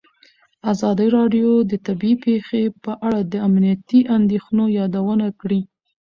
ازادي 0.71 1.07
راډیو 1.17 1.51
د 1.69 1.71
طبیعي 1.87 2.15
پېښې 2.25 2.63
په 2.83 2.91
اړه 3.07 3.19
د 3.31 3.33
امنیتي 3.47 3.99
اندېښنو 4.17 4.65
یادونه 4.79 5.27
کړې. 5.41 5.61